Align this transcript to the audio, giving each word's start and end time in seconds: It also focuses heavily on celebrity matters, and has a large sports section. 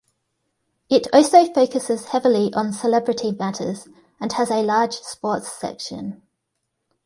It 0.89 1.05
also 1.13 1.45
focuses 1.53 2.05
heavily 2.05 2.51
on 2.55 2.73
celebrity 2.73 3.33
matters, 3.33 3.87
and 4.19 4.33
has 4.33 4.49
a 4.49 4.63
large 4.63 4.95
sports 4.95 5.53
section. 5.53 6.23